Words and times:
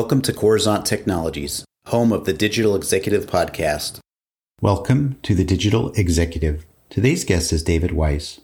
Welcome 0.00 0.22
to 0.22 0.32
Coruzant 0.32 0.86
Technologies, 0.86 1.62
home 1.88 2.10
of 2.10 2.24
the 2.24 2.32
Digital 2.32 2.74
Executive 2.74 3.26
Podcast. 3.26 3.98
Welcome 4.62 5.18
to 5.22 5.34
the 5.34 5.44
Digital 5.44 5.92
Executive. 5.92 6.64
Today's 6.88 7.22
guest 7.22 7.52
is 7.52 7.62
David 7.62 7.92
Weiss. 7.92 8.40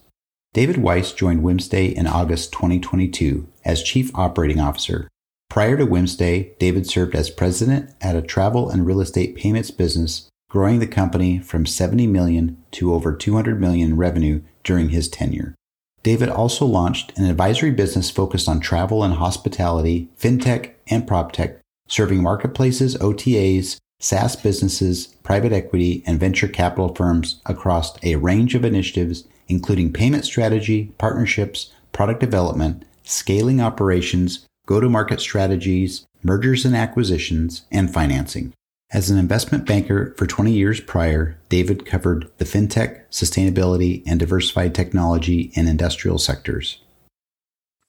David 0.53 0.77
Weiss 0.77 1.12
joined 1.12 1.43
Whimstay 1.43 1.87
in 1.87 2.07
August 2.07 2.53
2022 2.53 3.48
as 3.65 3.83
Chief 3.83 4.15
Operating 4.15 4.61
Officer. 4.61 5.09
Prior 5.48 5.79
to 5.79 5.87
Whimstay, 5.87 6.59
David 6.59 6.87
served 6.87 7.15
as 7.15 7.30
president 7.30 7.91
at 8.02 8.15
a 8.15 8.20
travel 8.20 8.69
and 8.69 8.84
real 8.84 9.01
estate 9.01 9.34
payments 9.34 9.70
business, 9.70 10.29
growing 10.51 10.79
the 10.79 10.87
company 10.87 11.38
from 11.38 11.65
70 11.65 12.07
million 12.07 12.62
to 12.73 12.93
over 12.93 13.16
200 13.16 13.59
million 13.59 13.93
in 13.93 13.97
revenue 13.97 14.43
during 14.62 14.91
his 14.91 15.09
tenure. 15.09 15.55
David 16.02 16.29
also 16.29 16.66
launched 16.66 17.16
an 17.16 17.25
advisory 17.25 17.70
business 17.70 18.11
focused 18.11 18.47
on 18.47 18.61
travel 18.61 19.02
and 19.02 19.15
hospitality, 19.15 20.11
fintech, 20.20 20.75
and 20.89 21.07
proptech, 21.07 21.59
serving 21.89 22.23
marketplaces, 22.23 22.97
OTAs, 22.97 23.79
SaaS 23.99 24.37
businesses, 24.37 25.07
private 25.23 25.53
equity, 25.53 26.03
and 26.07 26.21
venture 26.21 26.49
capital 26.49 26.95
firms 26.95 27.41
across 27.47 27.97
a 28.03 28.17
range 28.17 28.55
of 28.55 28.65
initiatives, 28.65 29.25
including 29.49 29.93
payment 29.93 30.25
strategy, 30.25 30.93
partnerships, 30.99 31.73
product 31.93 32.21
development, 32.21 32.85
scaling 33.05 33.61
operations, 33.61 34.47
go 34.67 34.81
to 34.81 34.89
market 34.89 35.21
strategies, 35.21 36.05
mergers 36.23 36.65
and 36.65 36.77
acquisitions, 36.77 37.62
and 37.71 37.93
financing. 37.93 38.53
As 38.93 39.11
an 39.11 39.19
investment 39.19 39.67
banker 39.67 40.15
for 40.17 40.27
20 40.27 40.53
years 40.53 40.81
prior, 40.81 41.39
David 41.48 41.87
covered 41.87 42.31
the 42.39 42.45
fintech, 42.45 43.01
sustainability, 43.11 44.03
and 44.07 44.21
diversified 44.21 44.75
technology 44.75 45.53
and 45.57 45.69
industrial 45.69 46.19
sectors. 46.19 46.78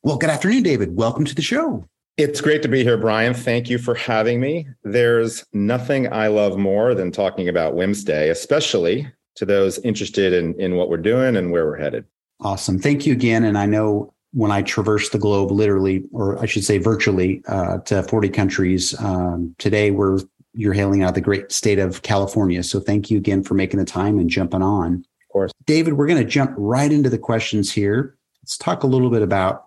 Well, 0.04 0.18
good 0.18 0.30
afternoon, 0.30 0.64
David. 0.64 0.96
Welcome 0.96 1.26
to 1.26 1.36
the 1.36 1.42
show. 1.42 1.86
It's 2.18 2.42
great 2.42 2.64
to 2.64 2.68
be 2.68 2.84
here, 2.84 2.98
Brian. 2.98 3.36
Thank 3.36 3.70
you 3.70 3.78
for 3.78 3.94
having 3.94 4.40
me. 4.40 4.68
There's 4.84 5.46
nothing 5.54 6.12
I 6.12 6.28
love 6.30 6.58
more 6.58 6.96
than 6.96 7.12
talking 7.12 7.48
about 7.48 7.76
Whimstay, 7.76 8.30
especially 8.30 9.08
to 9.36 9.46
those 9.46 9.78
interested 9.80 10.34
in, 10.34 10.60
in 10.60 10.76
what 10.76 10.90
we're 10.90 10.98
doing 10.98 11.36
and 11.36 11.52
where 11.52 11.68
we're 11.68 11.78
headed. 11.78 12.06
Awesome. 12.40 12.80
Thank 12.80 13.06
you 13.06 13.14
again. 13.14 13.44
And 13.44 13.56
I 13.56 13.68
know 13.68 14.16
when 14.34 14.50
I 14.50 14.64
traverse 14.64 15.10
the 15.10 15.20
globe, 15.20 15.52
literally, 15.52 16.06
or 16.12 16.40
I 16.40 16.48
should 16.48 16.64
say 16.64 16.80
virtually, 16.80 17.44
uh, 17.48 17.78
to 17.80 18.02
40 18.02 18.30
countries, 18.30 19.00
um, 19.00 19.56
today 19.60 19.92
we're 19.92 20.20
you're 20.54 20.74
hailing 20.74 21.04
out 21.04 21.10
of 21.10 21.16
the 21.16 21.22
great 21.22 21.52
state 21.52 21.78
of 21.78 22.02
California. 22.02 22.64
So 22.64 22.80
thank 22.80 23.12
you 23.12 23.18
again 23.20 23.44
for 23.44 23.54
making 23.54 23.78
the 23.80 23.86
time 23.86 24.18
and 24.18 24.28
jumping 24.28 24.64
on. 24.64 24.96
Of 24.96 25.32
course. 25.32 25.52
David, 25.66 25.94
we're 25.94 26.08
going 26.08 26.24
to 26.24 26.28
jump 26.28 26.52
right 26.58 26.92
into 26.92 27.12
the 27.12 27.20
questions 27.20 27.72
here. 27.72 28.18
Let's 28.42 28.58
talk 28.58 28.82
a 28.82 28.88
little 28.88 29.12
bit 29.12 29.22
about 29.22 29.67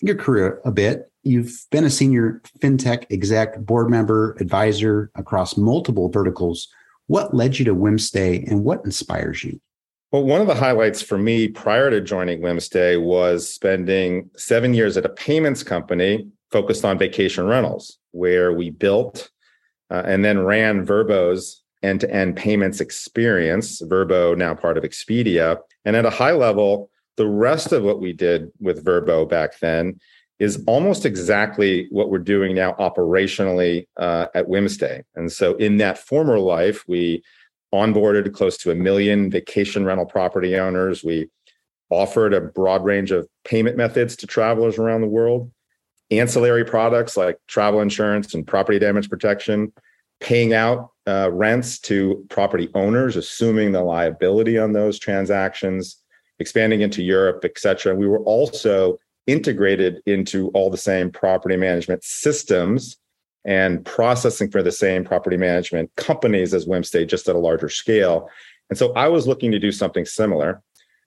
your 0.00 0.16
career 0.16 0.60
a 0.64 0.70
bit. 0.70 1.10
You've 1.22 1.66
been 1.70 1.84
a 1.84 1.90
senior 1.90 2.40
fintech 2.60 3.04
exec, 3.10 3.60
board 3.60 3.90
member, 3.90 4.36
advisor 4.40 5.10
across 5.14 5.56
multiple 5.56 6.08
verticals. 6.08 6.68
What 7.06 7.34
led 7.34 7.58
you 7.58 7.64
to 7.66 7.74
Whimstay 7.74 8.44
and 8.48 8.64
what 8.64 8.84
inspires 8.84 9.44
you? 9.44 9.60
Well, 10.10 10.24
one 10.24 10.40
of 10.40 10.46
the 10.46 10.54
highlights 10.54 11.02
for 11.02 11.18
me 11.18 11.48
prior 11.48 11.90
to 11.90 12.00
joining 12.00 12.40
Whimstay 12.40 12.96
was 12.96 13.52
spending 13.52 14.30
seven 14.36 14.72
years 14.72 14.96
at 14.96 15.04
a 15.04 15.10
payments 15.10 15.62
company 15.62 16.28
focused 16.50 16.84
on 16.84 16.98
vacation 16.98 17.46
rentals, 17.46 17.98
where 18.12 18.52
we 18.52 18.70
built 18.70 19.30
uh, 19.90 20.02
and 20.06 20.24
then 20.24 20.44
ran 20.44 20.86
Vrbo's 20.86 21.62
end 21.82 22.00
to 22.00 22.10
end 22.10 22.36
payments 22.36 22.80
experience, 22.80 23.82
Vrbo, 23.82 24.36
now 24.36 24.54
part 24.54 24.78
of 24.78 24.84
Expedia. 24.84 25.58
And 25.84 25.94
at 25.94 26.06
a 26.06 26.10
high 26.10 26.32
level, 26.32 26.90
the 27.18 27.28
rest 27.28 27.72
of 27.72 27.82
what 27.82 28.00
we 28.00 28.14
did 28.14 28.50
with 28.60 28.84
Vrbo 28.84 29.28
back 29.28 29.58
then 29.60 30.00
is 30.38 30.62
almost 30.66 31.04
exactly 31.04 31.88
what 31.90 32.10
we're 32.10 32.18
doing 32.18 32.54
now 32.54 32.72
operationally 32.74 33.86
uh, 33.96 34.26
at 34.34 34.48
Whimstay. 34.48 35.02
And 35.16 35.30
so 35.30 35.54
in 35.56 35.78
that 35.78 35.98
former 35.98 36.38
life, 36.38 36.84
we 36.88 37.22
onboarded 37.74 38.32
close 38.32 38.56
to 38.58 38.70
a 38.70 38.74
million 38.74 39.30
vacation 39.30 39.84
rental 39.84 40.06
property 40.06 40.56
owners. 40.56 41.04
We 41.04 41.28
offered 41.90 42.32
a 42.32 42.40
broad 42.40 42.84
range 42.84 43.10
of 43.10 43.28
payment 43.44 43.76
methods 43.76 44.16
to 44.16 44.26
travelers 44.26 44.78
around 44.78 45.02
the 45.02 45.08
world 45.08 45.50
ancillary 46.10 46.64
products 46.64 47.16
like 47.16 47.38
travel 47.46 47.80
insurance 47.80 48.34
and 48.34 48.46
property 48.46 48.78
damage 48.78 49.10
protection, 49.10 49.72
paying 50.20 50.54
out 50.54 50.90
uh, 51.06 51.30
rents 51.32 51.78
to 51.80 52.24
property 52.28 52.68
owners, 52.74 53.16
assuming 53.16 53.72
the 53.72 53.82
liability 53.82 54.58
on 54.58 54.72
those 54.72 54.98
transactions, 54.98 56.02
expanding 56.38 56.80
into 56.80 57.02
Europe, 57.02 57.44
et 57.44 57.58
cetera. 57.58 57.94
We 57.94 58.06
were 58.06 58.20
also 58.20 58.98
integrated 59.26 60.00
into 60.06 60.48
all 60.48 60.70
the 60.70 60.76
same 60.76 61.10
property 61.10 61.56
management 61.56 62.02
systems 62.04 62.96
and 63.44 63.84
processing 63.84 64.50
for 64.50 64.62
the 64.62 64.72
same 64.72 65.04
property 65.04 65.36
management 65.36 65.90
companies 65.96 66.54
as 66.54 66.66
Whimstay, 66.66 67.06
just 67.06 67.28
at 67.28 67.36
a 67.36 67.38
larger 67.38 67.68
scale. 67.68 68.28
And 68.70 68.78
so 68.78 68.92
I 68.94 69.08
was 69.08 69.26
looking 69.26 69.52
to 69.52 69.58
do 69.58 69.72
something 69.72 70.04
similar, 70.04 70.62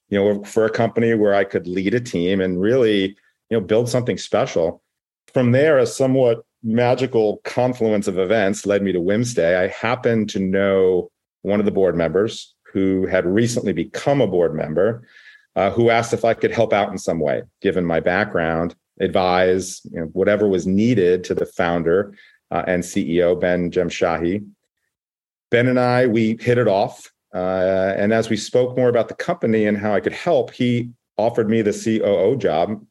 you 0.10 0.20
know, 0.20 0.44
for 0.44 0.66
a 0.66 0.70
company 0.70 1.14
where 1.14 1.34
I 1.34 1.44
could 1.44 1.68
lead 1.68 1.94
a 1.94 2.00
team 2.00 2.42
and 2.42 2.60
really, 2.60 3.16
you 3.50 3.58
know, 3.58 3.62
build 3.62 3.90
something 3.90 4.18
special 4.18 4.82
from 5.34 5.52
there, 5.52 5.78
a 5.78 5.86
somewhat 5.86 6.44
magical 6.64 7.38
confluence 7.44 8.08
of 8.08 8.20
events 8.20 8.66
led 8.66 8.82
me 8.82 8.92
to 8.92 9.02
Whimstay. 9.02 9.56
I 9.56 9.68
happened 9.68 10.30
to 10.32 10.40
know 10.40 11.10
one 11.42 11.60
of 11.60 11.66
the 11.66 11.72
board 11.72 11.96
members 11.96 12.54
who 12.72 13.06
had 13.06 13.26
recently 13.26 13.74
become 13.74 14.22
a 14.22 14.28
board 14.28 14.56
member, 14.56 15.08
uh, 15.56 15.72
who 15.72 15.90
asked 15.90 16.14
if 16.14 16.26
I 16.26 16.34
could 16.34 16.52
help 16.52 16.74
out 16.74 16.92
in 16.92 16.98
some 16.98 17.20
way, 17.20 17.44
given 17.62 17.86
my 17.86 18.00
background, 18.00 18.76
advise 19.00 19.82
you 19.92 20.00
know, 20.00 20.06
whatever 20.08 20.48
was 20.48 20.68
needed 20.68 21.24
to 21.26 21.36
the 21.36 21.46
founder 21.46 22.14
uh, 22.52 22.64
and 22.68 22.84
CEO, 22.84 23.40
Ben 23.40 23.72
Jemshahi. 23.72 24.46
Ben 25.50 25.68
and 25.68 25.80
I, 25.80 26.08
we 26.08 26.38
hit 26.40 26.58
it 26.58 26.68
off. 26.68 27.12
Uh, 27.34 27.94
and 27.98 28.14
as 28.14 28.30
we 28.30 28.38
spoke 28.38 28.78
more 28.78 28.90
about 28.90 29.08
the 29.08 29.16
company 29.16 29.66
and 29.66 29.78
how 29.78 29.94
I 29.94 30.00
could 30.00 30.14
help, 30.14 30.52
he 30.52 30.92
offered 31.18 31.50
me 31.50 31.62
the 31.62 31.72
COO 31.72 32.38
job 32.38 32.82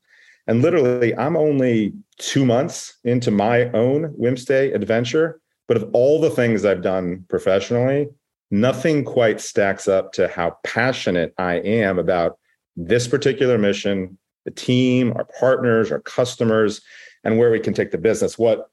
and 0.51 0.63
literally, 0.63 1.17
I'm 1.17 1.37
only 1.37 1.93
two 2.19 2.45
months 2.45 2.99
into 3.05 3.31
my 3.31 3.71
own 3.71 4.07
Whimstay 4.17 4.73
adventure. 4.73 5.41
But 5.69 5.77
of 5.77 5.89
all 5.93 6.21
the 6.21 6.31
things 6.31 6.65
I've 6.65 6.83
done 6.83 7.25
professionally, 7.29 8.09
nothing 8.51 9.05
quite 9.05 9.41
stacks 9.41 9.89
up 9.89 10.13
to 10.13 10.29
how 10.29 10.57
passionate 10.65 11.35
I 11.39 11.55
am 11.57 11.99
about 11.99 12.39
this 12.77 13.07
particular 13.07 13.59
mission, 13.59 14.19
the 14.45 14.51
team, 14.51 15.13
our 15.17 15.27
partners, 15.39 15.93
our 15.93 16.01
customers, 16.01 16.81
and 17.25 17.39
where 17.39 17.51
we 17.51 17.61
can 17.61 17.75
take 17.75 17.91
the 17.91 17.99
business. 17.99 18.39
What, 18.39 18.71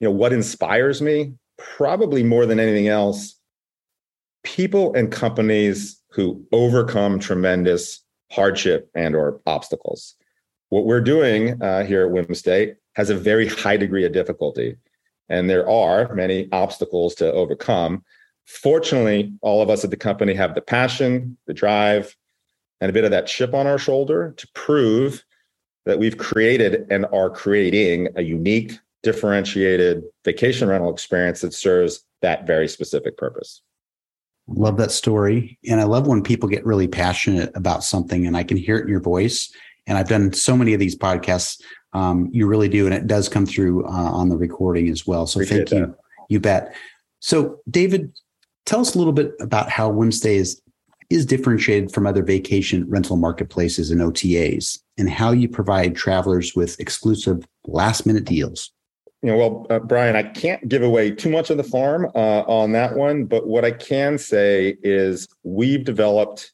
you 0.00 0.08
know, 0.08 0.12
what 0.12 0.32
inspires 0.32 1.00
me, 1.00 1.34
probably 1.56 2.22
more 2.22 2.46
than 2.46 2.60
anything 2.60 2.88
else, 2.88 3.36
people 4.44 4.94
and 4.94 5.10
companies 5.10 6.00
who 6.10 6.44
overcome 6.52 7.18
tremendous 7.18 8.04
hardship 8.30 8.90
and 8.94 9.14
or 9.14 9.40
obstacles 9.46 10.16
what 10.70 10.86
we're 10.86 11.00
doing 11.00 11.60
uh, 11.62 11.84
here 11.84 12.06
at 12.06 12.12
Whimstay 12.12 12.74
has 12.94 13.10
a 13.10 13.16
very 13.16 13.48
high 13.48 13.76
degree 13.76 14.04
of 14.04 14.12
difficulty, 14.12 14.76
and 15.28 15.50
there 15.50 15.68
are 15.68 16.14
many 16.14 16.48
obstacles 16.52 17.14
to 17.16 17.30
overcome. 17.32 18.04
Fortunately, 18.46 19.32
all 19.42 19.62
of 19.62 19.70
us 19.70 19.84
at 19.84 19.90
the 19.90 19.96
company 19.96 20.34
have 20.34 20.54
the 20.54 20.60
passion, 20.60 21.36
the 21.46 21.54
drive, 21.54 22.16
and 22.80 22.90
a 22.90 22.92
bit 22.92 23.04
of 23.04 23.10
that 23.10 23.26
chip 23.26 23.54
on 23.54 23.66
our 23.66 23.78
shoulder 23.78 24.34
to 24.36 24.48
prove 24.54 25.24
that 25.86 25.98
we've 25.98 26.18
created 26.18 26.86
and 26.90 27.06
are 27.12 27.30
creating 27.30 28.08
a 28.16 28.22
unique, 28.22 28.78
differentiated 29.02 30.02
vacation 30.24 30.68
rental 30.68 30.92
experience 30.92 31.40
that 31.40 31.54
serves 31.54 32.04
that 32.22 32.46
very 32.46 32.68
specific 32.68 33.16
purpose. 33.16 33.62
Love 34.48 34.76
that 34.78 34.90
story. 34.90 35.58
And 35.68 35.80
I 35.80 35.84
love 35.84 36.06
when 36.06 36.22
people 36.22 36.48
get 36.48 36.66
really 36.66 36.88
passionate 36.88 37.50
about 37.54 37.84
something 37.84 38.26
and 38.26 38.36
I 38.36 38.42
can 38.42 38.56
hear 38.56 38.78
it 38.78 38.82
in 38.82 38.88
your 38.88 39.00
voice 39.00 39.52
and 39.86 39.98
I've 39.98 40.08
done 40.08 40.32
so 40.32 40.56
many 40.56 40.74
of 40.74 40.80
these 40.80 40.96
podcasts. 40.96 41.60
Um, 41.92 42.28
you 42.32 42.46
really 42.46 42.68
do, 42.68 42.86
and 42.86 42.94
it 42.94 43.08
does 43.08 43.28
come 43.28 43.44
through 43.44 43.84
uh, 43.86 43.90
on 43.90 44.28
the 44.28 44.36
recording 44.36 44.88
as 44.88 45.06
well. 45.06 45.26
So 45.26 45.40
Appreciate 45.40 45.68
thank 45.68 45.88
you, 45.88 45.96
you 46.28 46.38
bet. 46.38 46.74
So 47.18 47.58
David, 47.68 48.12
tell 48.70 48.80
us 48.80 48.94
a 48.94 48.98
little 48.98 49.12
bit 49.12 49.34
about 49.40 49.68
how 49.68 49.90
Whimstay 49.90 50.36
is 50.36 50.62
is 51.10 51.26
differentiated 51.26 51.90
from 51.90 52.06
other 52.06 52.22
vacation 52.22 52.88
rental 52.88 53.16
marketplaces 53.16 53.90
and 53.90 54.00
OTAs, 54.00 54.78
and 54.96 55.10
how 55.10 55.32
you 55.32 55.48
provide 55.48 55.96
travelers 55.96 56.54
with 56.54 56.78
exclusive 56.78 57.44
last 57.66 58.06
minute 58.06 58.24
deals. 58.24 58.70
You 59.22 59.32
know, 59.32 59.36
well, 59.36 59.66
uh, 59.70 59.80
Brian, 59.80 60.14
I 60.14 60.22
can't 60.22 60.68
give 60.68 60.84
away 60.84 61.10
too 61.10 61.28
much 61.28 61.50
of 61.50 61.56
the 61.56 61.64
farm 61.64 62.06
uh, 62.14 62.42
on 62.42 62.70
that 62.72 62.94
one, 62.94 63.24
but 63.24 63.48
what 63.48 63.64
I 63.64 63.72
can 63.72 64.18
say 64.18 64.76
is 64.84 65.26
we've 65.42 65.84
developed 65.84 66.52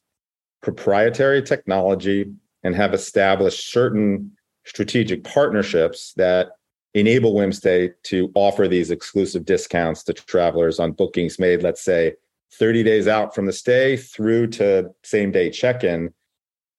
proprietary 0.62 1.42
technology 1.42 2.32
and 2.62 2.74
have 2.74 2.94
established 2.94 3.70
certain 3.70 4.32
strategic 4.64 5.22
partnerships 5.22 6.14
that 6.16 6.52
enable 6.96 7.34
Whimstay 7.34 7.92
to 8.04 8.32
offer 8.34 8.66
these 8.66 8.90
exclusive 8.90 9.44
discounts 9.44 10.02
to 10.04 10.14
travelers 10.14 10.80
on 10.80 10.92
bookings 10.92 11.38
made, 11.38 11.62
let's 11.62 11.82
say, 11.82 12.14
30 12.52 12.82
days 12.84 13.06
out 13.06 13.34
from 13.34 13.44
the 13.44 13.52
stay 13.52 13.98
through 13.98 14.46
to 14.46 14.90
same 15.04 15.30
day 15.30 15.50
check 15.50 15.84
in. 15.84 16.12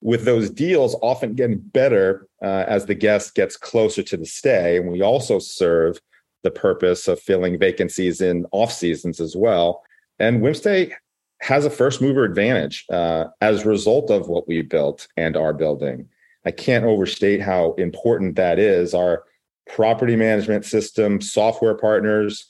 With 0.02 0.26
those 0.26 0.50
deals 0.50 0.96
often 1.04 1.36
getting 1.36 1.60
better 1.60 2.28
uh, 2.42 2.66
as 2.68 2.86
the 2.86 2.96
guest 2.96 3.36
gets 3.36 3.58
closer 3.58 4.02
to 4.04 4.18
the 4.18 4.26
stay. 4.26 4.78
And 4.78 4.92
we 4.92 5.02
also 5.02 5.38
serve 5.38 6.00
the 6.44 6.52
purpose 6.52 7.08
of 7.08 7.20
filling 7.20 7.60
vacancies 7.60 8.20
in 8.20 8.46
off 8.52 8.72
seasons 8.72 9.20
as 9.20 9.36
well. 9.36 9.84
And 10.18 10.42
Whimstay 10.42 10.94
has 11.42 11.66
a 11.66 11.70
first 11.70 12.02
mover 12.02 12.24
advantage 12.24 12.86
uh, 12.92 13.26
as 13.42 13.64
a 13.64 13.70
result 13.70 14.10
of 14.10 14.28
what 14.30 14.48
we 14.48 14.64
built 14.64 15.08
and 15.16 15.38
are 15.38 15.54
building. 15.54 16.10
I 16.44 16.52
can't 16.52 16.86
overstate 16.86 17.42
how 17.42 17.74
important 17.74 18.36
that 18.36 18.58
is. 18.58 18.94
Our 18.96 19.24
property 19.70 20.16
management 20.16 20.66
system, 20.66 21.22
software 21.22 21.76
partners, 21.76 22.48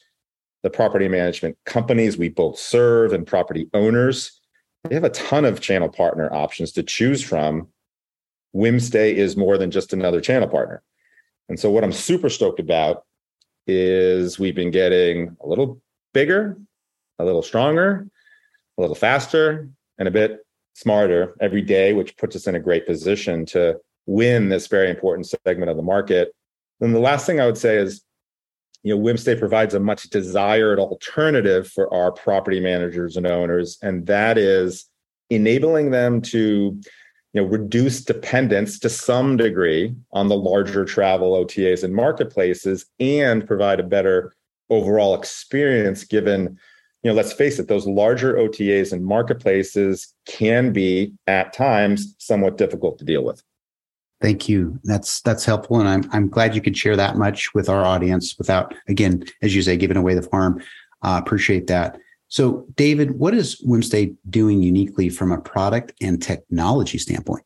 the 0.63 0.69
property 0.69 1.07
management 1.07 1.57
companies 1.65 2.17
we 2.17 2.29
both 2.29 2.57
serve, 2.59 3.13
and 3.13 3.25
property 3.25 3.69
owners. 3.73 4.39
They 4.83 4.95
have 4.95 5.03
a 5.03 5.09
ton 5.09 5.45
of 5.45 5.59
channel 5.59 5.89
partner 5.89 6.31
options 6.33 6.71
to 6.73 6.83
choose 6.83 7.23
from. 7.23 7.67
Whimstay 8.53 9.15
is 9.15 9.37
more 9.37 9.57
than 9.57 9.71
just 9.71 9.93
another 9.93 10.21
channel 10.21 10.47
partner. 10.47 10.81
And 11.49 11.59
so, 11.59 11.69
what 11.69 11.83
I'm 11.83 11.91
super 11.91 12.29
stoked 12.29 12.59
about 12.59 13.03
is 13.67 14.39
we've 14.39 14.55
been 14.55 14.71
getting 14.71 15.35
a 15.43 15.47
little 15.47 15.81
bigger, 16.13 16.57
a 17.19 17.25
little 17.25 17.43
stronger, 17.43 18.07
a 18.77 18.81
little 18.81 18.95
faster, 18.95 19.69
and 19.97 20.07
a 20.07 20.11
bit 20.11 20.45
smarter 20.73 21.35
every 21.41 21.61
day, 21.61 21.93
which 21.93 22.15
puts 22.17 22.35
us 22.35 22.47
in 22.47 22.55
a 22.55 22.59
great 22.59 22.85
position 22.85 23.45
to 23.47 23.79
win 24.05 24.49
this 24.49 24.67
very 24.67 24.89
important 24.89 25.27
segment 25.45 25.69
of 25.69 25.77
the 25.77 25.83
market. 25.83 26.33
And 26.81 26.93
the 26.93 26.99
last 26.99 27.25
thing 27.25 27.39
I 27.39 27.45
would 27.45 27.57
say 27.57 27.77
is, 27.77 28.01
you 28.83 28.93
know, 28.93 29.01
Whimstay 29.01 29.35
provides 29.39 29.73
a 29.73 29.79
much 29.79 30.03
desired 30.09 30.79
alternative 30.79 31.67
for 31.67 31.91
our 31.93 32.11
property 32.11 32.59
managers 32.59 33.17
and 33.17 33.27
owners, 33.27 33.77
and 33.81 34.05
that 34.07 34.37
is 34.37 34.85
enabling 35.29 35.91
them 35.91 36.21
to 36.21 36.79
you 37.33 37.41
know 37.41 37.47
reduce 37.47 38.03
dependence 38.03 38.79
to 38.79 38.89
some 38.89 39.37
degree 39.37 39.95
on 40.11 40.27
the 40.27 40.35
larger 40.35 40.85
travel 40.85 41.33
OTAs 41.33 41.83
and 41.83 41.93
marketplaces 41.93 42.85
and 42.99 43.45
provide 43.45 43.79
a 43.79 43.83
better 43.83 44.33
overall 44.69 45.13
experience 45.13 46.03
given 46.03 46.57
you 47.03 47.11
know 47.11 47.13
let's 47.13 47.33
face 47.33 47.59
it 47.59 47.67
those 47.67 47.85
larger 47.85 48.35
OTAs 48.35 48.91
and 48.91 49.05
marketplaces 49.05 50.13
can 50.25 50.71
be 50.71 51.13
at 51.27 51.53
times 51.53 52.15
somewhat 52.17 52.57
difficult 52.57 52.97
to 52.99 53.05
deal 53.05 53.23
with 53.23 53.43
Thank 54.19 54.49
you. 54.49 54.79
That's 54.83 55.21
that's 55.21 55.45
helpful, 55.45 55.79
and 55.79 55.87
I'm 55.87 56.09
I'm 56.11 56.27
glad 56.27 56.55
you 56.55 56.61
could 56.61 56.75
share 56.75 56.95
that 56.95 57.17
much 57.17 57.53
with 57.53 57.69
our 57.69 57.85
audience 57.85 58.35
without, 58.37 58.73
again, 58.87 59.23
as 59.43 59.55
you 59.55 59.61
say, 59.61 59.77
giving 59.77 59.97
away 59.97 60.15
the 60.15 60.23
farm. 60.23 60.61
Uh, 61.03 61.21
appreciate 61.23 61.67
that. 61.67 61.99
So, 62.27 62.65
David, 62.75 63.19
what 63.19 63.35
is 63.35 63.61
Whimstay 63.61 64.15
doing 64.29 64.63
uniquely 64.63 65.09
from 65.09 65.31
a 65.31 65.39
product 65.39 65.93
and 66.01 66.21
technology 66.21 66.97
standpoint? 66.97 67.43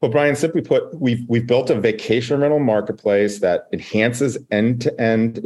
Well, 0.00 0.10
Brian, 0.10 0.36
simply 0.36 0.62
put, 0.62 0.98
we've 0.98 1.24
we've 1.28 1.46
built 1.46 1.68
a 1.68 1.78
vacation 1.78 2.40
rental 2.40 2.60
marketplace 2.60 3.40
that 3.40 3.68
enhances 3.72 4.38
end-to-end 4.50 5.40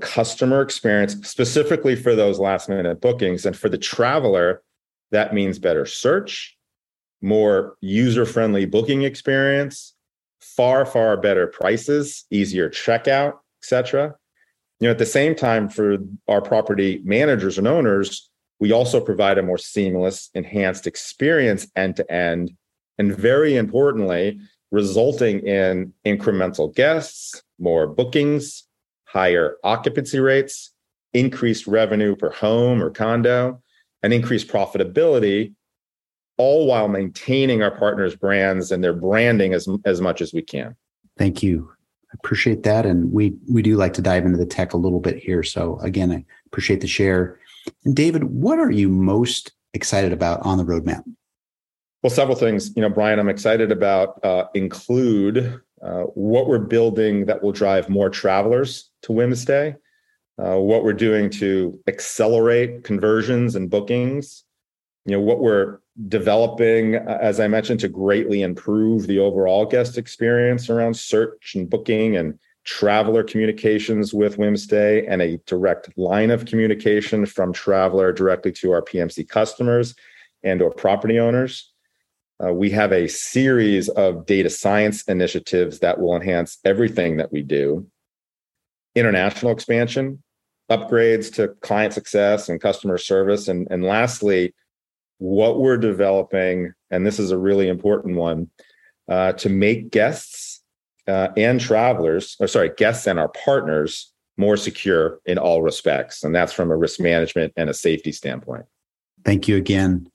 customer 0.00 0.62
experience, 0.62 1.14
specifically 1.28 1.94
for 1.94 2.14
those 2.16 2.40
last-minute 2.40 3.00
bookings, 3.00 3.46
and 3.46 3.56
for 3.56 3.68
the 3.68 3.78
traveler, 3.78 4.62
that 5.12 5.32
means 5.32 5.58
better 5.58 5.86
search, 5.86 6.57
more 7.20 7.76
user-friendly 7.80 8.66
booking 8.66 9.02
experience, 9.02 9.94
far 10.40 10.86
far 10.86 11.16
better 11.16 11.46
prices, 11.46 12.24
easier 12.30 12.68
checkout, 12.68 13.34
etc 13.62 14.14
you 14.80 14.86
know 14.86 14.90
at 14.90 14.98
the 14.98 15.06
same 15.06 15.34
time 15.34 15.68
for 15.68 15.98
our 16.28 16.40
property 16.40 17.00
managers 17.04 17.58
and 17.58 17.66
owners 17.66 18.30
we 18.60 18.72
also 18.72 19.00
provide 19.00 19.38
a 19.38 19.42
more 19.42 19.58
seamless 19.58 20.30
enhanced 20.34 20.86
experience 20.86 21.66
end 21.76 21.96
to 21.96 22.12
end 22.12 22.52
and 22.98 23.16
very 23.16 23.56
importantly 23.56 24.38
resulting 24.70 25.40
in 25.46 25.92
incremental 26.04 26.74
guests 26.74 27.42
more 27.58 27.86
bookings 27.86 28.64
higher 29.04 29.56
occupancy 29.64 30.20
rates 30.20 30.72
increased 31.14 31.66
revenue 31.66 32.14
per 32.14 32.30
home 32.30 32.82
or 32.82 32.90
condo 32.90 33.60
and 34.02 34.12
increased 34.12 34.48
profitability 34.48 35.54
all 36.38 36.66
while 36.66 36.88
maintaining 36.88 37.62
our 37.62 37.70
partners 37.76 38.16
brands 38.16 38.72
and 38.72 38.82
their 38.82 38.94
branding 38.94 39.52
as, 39.52 39.68
as 39.84 40.00
much 40.00 40.22
as 40.22 40.32
we 40.32 40.42
can 40.42 40.74
thank 41.16 41.42
you 41.42 41.70
I 42.10 42.14
appreciate 42.14 42.62
that. 42.62 42.86
And 42.86 43.12
we 43.12 43.34
we 43.52 43.62
do 43.62 43.76
like 43.76 43.92
to 43.94 44.02
dive 44.02 44.24
into 44.24 44.38
the 44.38 44.46
tech 44.46 44.72
a 44.72 44.78
little 44.78 45.00
bit 45.00 45.18
here. 45.18 45.42
So 45.42 45.78
again, 45.80 46.10
I 46.10 46.24
appreciate 46.46 46.80
the 46.80 46.86
share. 46.86 47.38
And 47.84 47.94
David, 47.94 48.24
what 48.24 48.58
are 48.58 48.70
you 48.70 48.88
most 48.88 49.52
excited 49.74 50.12
about 50.12 50.40
on 50.42 50.56
the 50.56 50.64
roadmap? 50.64 51.02
Well, 52.02 52.10
several 52.10 52.36
things. 52.36 52.74
You 52.76 52.82
know, 52.82 52.88
Brian, 52.88 53.18
I'm 53.18 53.28
excited 53.28 53.70
about 53.70 54.24
uh, 54.24 54.44
include 54.54 55.60
uh, 55.82 56.02
what 56.14 56.48
we're 56.48 56.58
building 56.58 57.26
that 57.26 57.42
will 57.42 57.52
drive 57.52 57.90
more 57.90 58.08
travelers 58.08 58.90
to 59.02 59.12
Whimstay, 59.12 59.76
uh, 60.42 60.56
what 60.56 60.84
we're 60.84 60.92
doing 60.94 61.28
to 61.30 61.78
accelerate 61.86 62.84
conversions 62.84 63.54
and 63.54 63.68
bookings, 63.68 64.44
you 65.04 65.12
know, 65.12 65.20
what 65.20 65.40
we're 65.40 65.80
developing, 66.06 66.94
as 66.94 67.40
I 67.40 67.48
mentioned, 67.48 67.80
to 67.80 67.88
greatly 67.88 68.42
improve 68.42 69.06
the 69.06 69.18
overall 69.18 69.66
guest 69.66 69.98
experience 69.98 70.70
around 70.70 70.96
search 70.96 71.54
and 71.56 71.68
booking 71.68 72.16
and 72.16 72.38
traveler 72.64 73.24
communications 73.24 74.14
with 74.14 74.36
Whimstay 74.36 75.06
and 75.08 75.22
a 75.22 75.38
direct 75.46 75.96
line 75.96 76.30
of 76.30 76.44
communication 76.44 77.26
from 77.26 77.52
traveler 77.52 78.12
directly 78.12 78.52
to 78.52 78.70
our 78.72 78.82
PMC 78.82 79.28
customers 79.28 79.94
and 80.44 80.62
or 80.62 80.70
property 80.70 81.18
owners. 81.18 81.72
Uh, 82.44 82.52
we 82.52 82.70
have 82.70 82.92
a 82.92 83.08
series 83.08 83.88
of 83.88 84.26
data 84.26 84.50
science 84.50 85.02
initiatives 85.04 85.80
that 85.80 85.98
will 85.98 86.14
enhance 86.14 86.58
everything 86.64 87.16
that 87.16 87.32
we 87.32 87.42
do. 87.42 87.84
International 88.94 89.50
expansion, 89.50 90.22
upgrades 90.70 91.32
to 91.34 91.48
client 91.62 91.92
success 91.92 92.48
and 92.48 92.60
customer 92.60 92.98
service, 92.98 93.48
and, 93.48 93.66
and 93.70 93.82
lastly, 93.82 94.54
what 95.18 95.60
we're 95.60 95.76
developing, 95.76 96.72
and 96.90 97.06
this 97.06 97.18
is 97.18 97.30
a 97.30 97.38
really 97.38 97.68
important 97.68 98.16
one, 98.16 98.48
uh, 99.08 99.32
to 99.32 99.48
make 99.48 99.90
guests 99.90 100.62
uh, 101.06 101.28
and 101.36 101.60
travelers, 101.60 102.36
or 102.40 102.46
sorry, 102.46 102.70
guests 102.76 103.06
and 103.06 103.18
our 103.18 103.28
partners 103.28 104.12
more 104.36 104.56
secure 104.56 105.20
in 105.26 105.38
all 105.38 105.62
respects. 105.62 106.22
And 106.22 106.34
that's 106.34 106.52
from 106.52 106.70
a 106.70 106.76
risk 106.76 107.00
management 107.00 107.52
and 107.56 107.68
a 107.68 107.74
safety 107.74 108.12
standpoint. 108.12 108.64
Thank 109.24 109.48
you 109.48 109.56
again. 109.56 110.08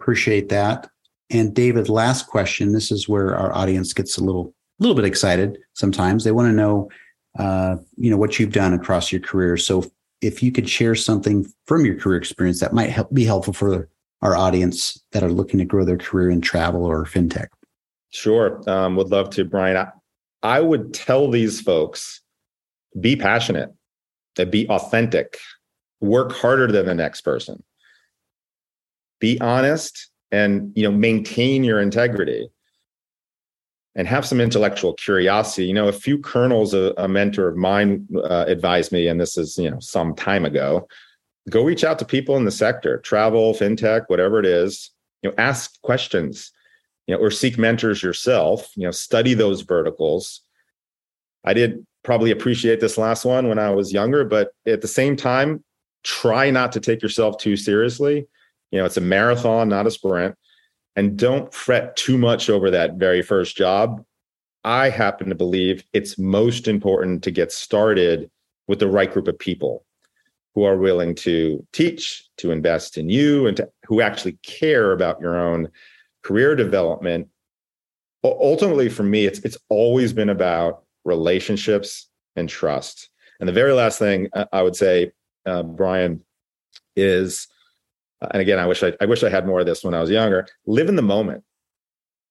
Appreciate 0.00 0.48
that. 0.48 0.88
And 1.30 1.54
David, 1.54 1.88
last 1.88 2.26
question. 2.26 2.72
This 2.72 2.90
is 2.90 3.08
where 3.08 3.36
our 3.36 3.54
audience 3.54 3.92
gets 3.92 4.16
a 4.16 4.24
little, 4.24 4.54
little 4.78 4.94
bit 4.94 5.04
excited. 5.04 5.58
Sometimes 5.74 6.24
they 6.24 6.32
want 6.32 6.48
to 6.48 6.52
know, 6.52 6.88
uh, 7.38 7.76
you 7.96 8.10
know, 8.10 8.16
what 8.16 8.38
you've 8.38 8.52
done 8.52 8.72
across 8.72 9.12
your 9.12 9.20
career. 9.20 9.56
So, 9.56 9.84
if 10.22 10.42
you 10.42 10.50
could 10.50 10.68
share 10.68 10.94
something 10.94 11.46
from 11.66 11.84
your 11.84 11.94
career 11.94 12.16
experience 12.16 12.60
that 12.60 12.72
might 12.72 12.88
help 12.88 13.12
be 13.12 13.24
helpful 13.24 13.52
for 13.52 13.90
our 14.26 14.34
audience 14.34 15.00
that 15.12 15.22
are 15.22 15.30
looking 15.30 15.58
to 15.60 15.64
grow 15.64 15.84
their 15.84 15.96
career 15.96 16.30
in 16.30 16.40
travel 16.40 16.84
or 16.84 17.04
fintech? 17.04 17.46
Sure. 18.10 18.60
Um, 18.68 18.96
would 18.96 19.10
love 19.10 19.30
to, 19.30 19.44
Brian. 19.44 19.76
I, 19.76 19.86
I 20.42 20.60
would 20.60 20.92
tell 20.92 21.30
these 21.30 21.60
folks 21.60 22.20
be 23.00 23.14
passionate, 23.14 23.72
be 24.50 24.68
authentic, 24.68 25.38
work 26.00 26.32
harder 26.32 26.66
than 26.72 26.86
the 26.86 26.94
next 26.94 27.20
person, 27.20 27.62
be 29.20 29.40
honest, 29.40 30.10
and 30.32 30.72
you 30.74 30.82
know 30.82 30.90
maintain 30.90 31.62
your 31.62 31.80
integrity 31.80 32.48
and 33.94 34.08
have 34.08 34.26
some 34.26 34.40
intellectual 34.40 34.94
curiosity. 34.94 35.66
You 35.66 35.74
know, 35.74 35.86
a 35.86 35.92
few 35.92 36.18
colonels, 36.18 36.74
a, 36.74 36.92
a 36.98 37.06
mentor 37.06 37.46
of 37.46 37.56
mine 37.56 38.08
uh, 38.16 38.44
advised 38.48 38.90
me, 38.90 39.06
and 39.06 39.20
this 39.20 39.38
is 39.38 39.56
you 39.56 39.70
know 39.70 39.78
some 39.78 40.16
time 40.16 40.44
ago 40.44 40.88
go 41.50 41.64
reach 41.64 41.84
out 41.84 41.98
to 41.98 42.04
people 42.04 42.36
in 42.36 42.44
the 42.44 42.50
sector, 42.50 42.98
travel, 42.98 43.54
fintech, 43.54 44.04
whatever 44.08 44.38
it 44.40 44.46
is. 44.46 44.90
You 45.22 45.30
know, 45.30 45.34
ask 45.38 45.80
questions, 45.82 46.52
you 47.06 47.14
know, 47.14 47.20
or 47.20 47.30
seek 47.30 47.58
mentors 47.58 48.02
yourself. 48.02 48.70
You 48.76 48.84
know, 48.84 48.90
study 48.90 49.34
those 49.34 49.62
verticals. 49.62 50.42
I 51.44 51.54
did 51.54 51.86
probably 52.02 52.30
appreciate 52.30 52.80
this 52.80 52.98
last 52.98 53.24
one 53.24 53.48
when 53.48 53.58
I 53.58 53.70
was 53.70 53.92
younger, 53.92 54.24
but 54.24 54.52
at 54.66 54.80
the 54.80 54.88
same 54.88 55.16
time, 55.16 55.62
try 56.04 56.50
not 56.50 56.72
to 56.72 56.80
take 56.80 57.02
yourself 57.02 57.38
too 57.38 57.56
seriously. 57.56 58.26
You 58.70 58.78
know, 58.78 58.84
it's 58.84 58.96
a 58.96 59.00
marathon, 59.00 59.68
not 59.68 59.86
a 59.86 59.90
sprint. 59.90 60.36
And 60.96 61.16
don't 61.16 61.52
fret 61.52 61.94
too 61.96 62.16
much 62.16 62.48
over 62.48 62.70
that 62.70 62.94
very 62.94 63.22
first 63.22 63.56
job. 63.56 64.04
I 64.64 64.88
happen 64.88 65.28
to 65.28 65.34
believe 65.34 65.84
it's 65.92 66.18
most 66.18 66.66
important 66.66 67.22
to 67.24 67.30
get 67.30 67.52
started 67.52 68.30
with 68.66 68.80
the 68.80 68.88
right 68.88 69.12
group 69.12 69.28
of 69.28 69.38
people 69.38 69.85
who 70.56 70.64
are 70.64 70.78
willing 70.78 71.14
to 71.14 71.64
teach, 71.74 72.26
to 72.38 72.50
invest 72.50 72.96
in 72.96 73.10
you, 73.10 73.46
and 73.46 73.58
to, 73.58 73.68
who 73.84 74.00
actually 74.00 74.38
care 74.42 74.92
about 74.92 75.20
your 75.20 75.38
own 75.38 75.68
career 76.22 76.56
development. 76.56 77.28
Ultimately, 78.24 78.88
for 78.88 79.02
me, 79.02 79.26
it's 79.26 79.38
it's 79.40 79.58
always 79.68 80.14
been 80.14 80.30
about 80.30 80.82
relationships 81.04 82.08
and 82.36 82.48
trust. 82.48 83.10
And 83.38 83.46
the 83.46 83.52
very 83.52 83.74
last 83.74 83.98
thing 83.98 84.28
I 84.50 84.62
would 84.62 84.74
say, 84.74 85.12
uh, 85.44 85.62
Brian, 85.62 86.24
is, 86.96 87.46
and 88.22 88.40
again, 88.40 88.58
I 88.58 88.66
wish 88.66 88.82
I, 88.82 88.94
I 88.98 89.04
wish 89.04 89.22
I 89.22 89.28
had 89.28 89.46
more 89.46 89.60
of 89.60 89.66
this 89.66 89.84
when 89.84 89.92
I 89.92 90.00
was 90.00 90.10
younger. 90.10 90.48
Live 90.66 90.88
in 90.88 90.96
the 90.96 91.02
moment. 91.02 91.44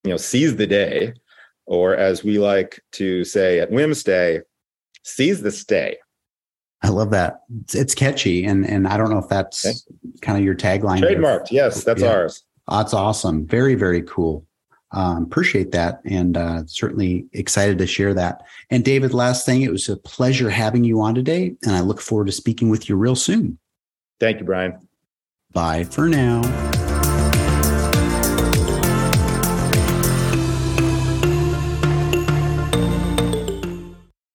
You 0.03 0.09
know, 0.09 0.17
seize 0.17 0.55
the 0.55 0.67
day, 0.67 1.13
or 1.67 1.95
as 1.95 2.23
we 2.23 2.39
like 2.39 2.81
to 2.93 3.23
say 3.23 3.59
at 3.59 3.71
Whimstay, 3.71 4.41
seize 5.03 5.43
the 5.43 5.51
stay 5.51 5.97
I 6.81 6.89
love 6.89 7.11
that. 7.11 7.41
It's, 7.61 7.75
it's 7.75 7.95
catchy, 7.95 8.45
and 8.45 8.65
and 8.65 8.87
I 8.87 8.97
don't 8.97 9.09
know 9.09 9.17
if 9.17 9.27
that's 9.27 9.65
okay. 9.65 9.77
kind 10.21 10.37
of 10.37 10.43
your 10.43 10.55
tagline. 10.55 10.99
Trademarked. 10.99 11.51
Yes, 11.51 11.83
that's 11.83 12.01
yeah. 12.01 12.09
ours. 12.09 12.43
That's 12.67 12.93
awesome. 12.93 13.45
Very 13.45 13.75
very 13.75 14.01
cool. 14.03 14.45
Um, 14.91 15.23
appreciate 15.23 15.71
that, 15.71 16.01
and 16.05 16.37
uh, 16.37 16.65
certainly 16.67 17.25
excited 17.33 17.77
to 17.79 17.87
share 17.87 18.13
that. 18.13 18.45
And 18.69 18.85
David, 18.85 19.13
last 19.13 19.45
thing, 19.45 19.61
it 19.61 19.71
was 19.71 19.89
a 19.89 19.97
pleasure 19.97 20.49
having 20.49 20.83
you 20.83 21.01
on 21.01 21.15
today, 21.15 21.55
and 21.63 21.75
I 21.75 21.81
look 21.81 21.99
forward 21.99 22.27
to 22.27 22.33
speaking 22.33 22.69
with 22.69 22.87
you 22.87 22.95
real 22.95 23.15
soon. 23.15 23.57
Thank 24.19 24.39
you, 24.39 24.45
Brian. 24.45 24.87
Bye 25.51 25.85
for 25.85 26.07
now. 26.07 26.74